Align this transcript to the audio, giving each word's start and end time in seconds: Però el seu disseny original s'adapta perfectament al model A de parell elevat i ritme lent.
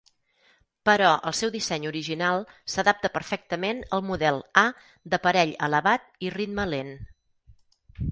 Però 0.89 1.09
el 1.31 1.33
seu 1.39 1.49
disseny 1.55 1.83
original 1.89 2.39
s'adapta 2.75 3.11
perfectament 3.17 3.83
al 3.97 4.03
model 4.07 4.41
A 4.63 4.63
de 5.15 5.21
parell 5.27 5.53
elevat 5.69 6.09
i 6.29 6.33
ritme 6.39 6.67
lent. 6.73 6.91